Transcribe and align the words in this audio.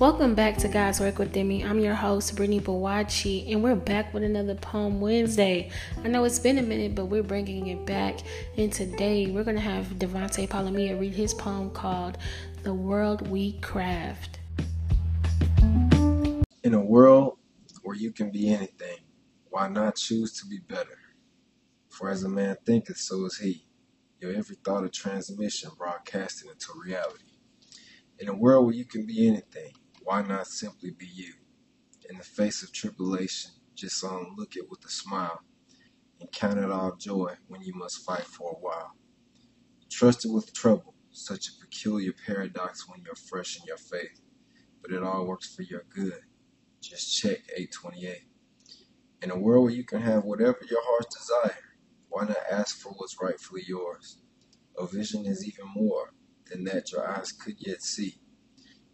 Welcome 0.00 0.34
back 0.34 0.56
to 0.56 0.68
God's 0.68 0.98
Work 0.98 1.18
with 1.18 1.36
Me. 1.36 1.62
I'm 1.62 1.78
your 1.78 1.92
host, 1.92 2.34
Brittany 2.34 2.58
Bawachi, 2.58 3.52
and 3.52 3.62
we're 3.62 3.76
back 3.76 4.14
with 4.14 4.22
another 4.22 4.54
Poem 4.54 4.98
Wednesday. 4.98 5.70
I 6.02 6.08
know 6.08 6.24
it's 6.24 6.38
been 6.38 6.56
a 6.56 6.62
minute, 6.62 6.94
but 6.94 7.04
we're 7.04 7.22
bringing 7.22 7.66
it 7.66 7.84
back. 7.84 8.20
And 8.56 8.72
today 8.72 9.26
we're 9.26 9.44
going 9.44 9.58
to 9.58 9.62
have 9.62 9.88
Devante 9.98 10.48
Palemia 10.48 10.98
read 10.98 11.12
his 11.12 11.34
poem 11.34 11.68
called 11.72 12.16
The 12.62 12.72
World 12.72 13.28
We 13.28 13.60
Craft. 13.60 14.38
In 16.64 16.72
a 16.72 16.80
world 16.80 17.36
where 17.82 17.94
you 17.94 18.10
can 18.10 18.30
be 18.30 18.48
anything, 18.48 19.00
why 19.50 19.68
not 19.68 19.96
choose 19.96 20.32
to 20.40 20.46
be 20.46 20.60
better? 20.66 20.98
For 21.90 22.08
as 22.08 22.24
a 22.24 22.28
man 22.30 22.56
thinketh, 22.64 22.96
so 22.96 23.26
is 23.26 23.36
he. 23.36 23.66
Your 24.18 24.32
every 24.32 24.56
thought 24.64 24.82
a 24.82 24.88
transmission 24.88 25.72
broadcasting 25.76 26.48
into 26.48 26.68
reality. 26.82 27.24
In 28.18 28.28
a 28.28 28.34
world 28.34 28.64
where 28.64 28.74
you 28.74 28.86
can 28.86 29.04
be 29.04 29.28
anything, 29.28 29.72
why 30.10 30.22
not 30.22 30.48
simply 30.48 30.90
be 30.90 31.06
you? 31.06 31.34
In 32.10 32.18
the 32.18 32.24
face 32.24 32.64
of 32.64 32.72
tribulation, 32.72 33.52
just 33.76 34.02
on 34.02 34.34
look 34.36 34.56
it 34.56 34.68
with 34.68 34.84
a 34.84 34.88
smile 34.88 35.40
and 36.20 36.32
count 36.32 36.58
it 36.58 36.68
all 36.68 36.96
joy 36.96 37.34
when 37.46 37.62
you 37.62 37.72
must 37.76 38.04
fight 38.04 38.24
for 38.24 38.50
a 38.50 38.58
while. 38.58 38.96
Trust 39.88 40.24
it 40.24 40.32
with 40.32 40.52
trouble, 40.52 40.96
such 41.12 41.46
a 41.46 41.60
peculiar 41.60 42.12
paradox 42.26 42.88
when 42.88 43.02
you're 43.04 43.14
fresh 43.14 43.60
in 43.60 43.66
your 43.68 43.76
faith, 43.76 44.20
but 44.82 44.90
it 44.90 45.00
all 45.00 45.28
works 45.28 45.54
for 45.54 45.62
your 45.62 45.84
good. 45.94 46.22
Just 46.80 47.16
check 47.16 47.38
828. 47.56 48.24
In 49.22 49.30
a 49.30 49.38
world 49.38 49.62
where 49.62 49.72
you 49.72 49.84
can 49.84 50.00
have 50.00 50.24
whatever 50.24 50.58
your 50.68 50.82
heart's 50.82 51.16
desire, 51.16 51.62
why 52.08 52.24
not 52.24 52.36
ask 52.50 52.80
for 52.80 52.90
what's 52.94 53.22
rightfully 53.22 53.62
yours? 53.64 54.18
A 54.76 54.88
vision 54.88 55.24
is 55.24 55.46
even 55.46 55.66
more 55.72 56.14
than 56.50 56.64
that 56.64 56.90
your 56.90 57.08
eyes 57.08 57.30
could 57.30 57.54
yet 57.60 57.80
see. 57.80 58.16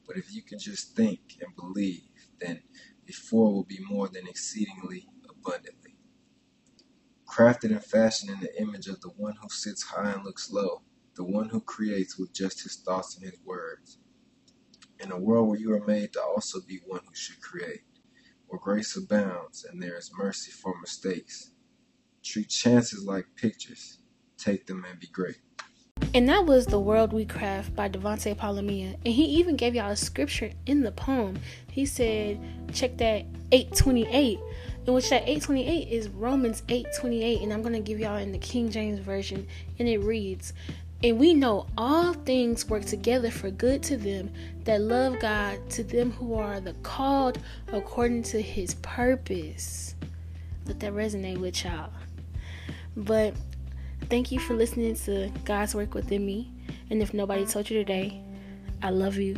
But 0.07 0.17
if 0.17 0.33
you 0.35 0.43
can 0.43 0.59
just 0.59 0.95
think 0.97 1.39
and 1.41 1.55
believe, 1.57 2.03
then 2.41 2.63
before 3.05 3.53
will 3.53 3.65
be 3.65 3.81
more 3.89 4.09
than 4.09 4.27
exceedingly 4.27 5.09
abundantly. 5.29 5.97
Crafted 7.29 7.71
and 7.71 7.85
fashioned 7.85 8.31
in 8.31 8.41
the 8.41 8.61
image 8.61 8.87
of 8.87 9.01
the 9.01 9.11
one 9.11 9.35
who 9.43 9.49
sits 9.49 9.83
high 9.83 10.13
and 10.13 10.25
looks 10.25 10.51
low, 10.51 10.83
the 11.15 11.25
one 11.25 11.49
who 11.49 11.61
creates 11.61 12.19
with 12.19 12.33
just 12.33 12.63
his 12.63 12.77
thoughts 12.77 13.17
and 13.17 13.25
his 13.25 13.39
words. 13.45 13.99
In 15.01 15.13
a 15.13 15.19
world 15.19 15.49
where 15.49 15.59
you 15.59 15.73
are 15.75 15.87
made 15.87 16.13
to 16.15 16.23
also 16.23 16.61
be 16.61 16.81
one 16.87 17.01
who 17.07 17.15
should 17.15 17.41
create, 17.41 17.83
where 18.47 18.61
grace 18.61 18.97
abounds 18.97 19.65
and 19.65 19.83
there 19.83 19.97
is 19.97 20.11
mercy 20.17 20.53
for 20.53 20.79
mistakes. 20.81 21.51
Treat 22.23 22.49
chances 22.49 23.05
like 23.05 23.27
pictures, 23.37 23.99
take 24.39 24.67
them 24.67 24.85
and 24.89 24.99
be 25.01 25.09
great. 25.09 25.39
And 26.17 26.31
that 26.31 26.47
was 26.47 26.65
The 26.65 26.81
World 26.81 27.13
We 27.13 27.27
Craft 27.27 27.77
by 27.77 27.91
Devante 27.91 28.35
Palemia. 28.35 28.95
And 29.05 29.15
he 29.15 29.25
even 29.25 29.55
gave 29.55 29.75
y'all 29.75 29.91
a 29.91 29.97
scripture 29.97 30.51
in 30.65 30.83
the 30.83 30.91
poem. 30.91 31.39
He 31.71 31.85
said, 31.85 32.41
check 32.73 32.97
that 32.97 33.27
828. 33.53 34.39
In 34.87 34.95
which 34.95 35.11
that 35.11 35.25
828 35.25 35.89
is 35.89 36.09
Romans 36.09 36.63
828. 36.71 37.43
And 37.43 37.53
I'm 37.53 37.63
to 37.75 37.81
give 37.81 38.01
y'all 38.01 38.17
in 38.17 38.33
the 38.33 38.39
King 38.39 38.71
James 38.71 38.99
Version. 38.99 39.47
And 39.79 39.89
it 39.89 39.99
reads, 39.99 40.55
And 41.03 41.19
we 41.19 41.35
know 41.35 41.67
all 41.77 42.15
things 42.15 42.67
work 42.67 42.87
together 42.87 43.31
for 43.31 43.51
good 43.51 43.83
to 43.83 43.99
them 43.99 44.31
that 44.65 44.81
love 44.81 45.19
God, 45.19 45.69
to 45.71 45.85
them 45.85 46.13
who 46.13 46.35
are 46.35 46.61
the 46.61 46.73
called 46.83 47.39
according 47.75 48.23
to 48.23 48.41
his 48.41 48.75
purpose. 48.77 49.95
Let 50.67 50.81
that 50.81 50.95
resonate 50.95 51.39
with 51.39 51.63
y'all. 51.63 51.91
But 52.97 53.35
Thank 54.09 54.31
you 54.31 54.39
for 54.39 54.55
listening 54.55 54.95
to 55.07 55.33
God's 55.45 55.75
Work 55.75 55.95
Within 55.95 56.25
Me. 56.25 56.53
And 56.91 57.03
if 57.03 57.13
nobody 57.13 57.45
told 57.45 57.69
you 57.69 57.77
today, 57.79 58.23
I 58.81 58.91
love 58.91 59.17
you. 59.17 59.37